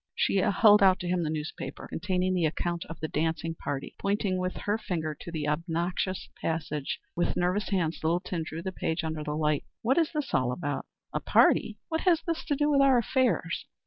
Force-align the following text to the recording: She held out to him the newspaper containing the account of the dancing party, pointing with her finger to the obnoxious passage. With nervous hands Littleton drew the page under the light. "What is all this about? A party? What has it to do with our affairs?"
She 0.15 0.37
held 0.37 0.81
out 0.81 0.99
to 1.01 1.07
him 1.07 1.21
the 1.21 1.29
newspaper 1.29 1.87
containing 1.87 2.33
the 2.33 2.45
account 2.47 2.85
of 2.85 2.99
the 3.01 3.07
dancing 3.07 3.53
party, 3.53 3.93
pointing 3.99 4.39
with 4.39 4.55
her 4.61 4.79
finger 4.79 5.15
to 5.19 5.31
the 5.31 5.47
obnoxious 5.47 6.27
passage. 6.41 6.99
With 7.15 7.35
nervous 7.37 7.69
hands 7.69 7.99
Littleton 8.03 8.41
drew 8.43 8.63
the 8.63 8.71
page 8.71 9.03
under 9.03 9.23
the 9.23 9.35
light. 9.37 9.63
"What 9.83 9.99
is 9.99 10.09
all 10.33 10.49
this 10.49 10.57
about? 10.57 10.87
A 11.13 11.19
party? 11.19 11.77
What 11.89 12.01
has 12.01 12.23
it 12.27 12.37
to 12.47 12.55
do 12.55 12.71
with 12.71 12.81
our 12.81 12.97
affairs?" 12.97 13.67